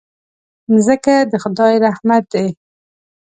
[0.71, 2.47] مځکه د خدای رحمت دی.